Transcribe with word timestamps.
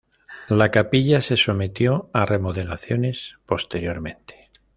La 0.49 0.71
capilla 0.71 1.21
se 1.21 1.37
sometió 1.37 2.09
a 2.11 2.25
remodelaciones 2.25 3.37
posteriormente. 3.45 4.49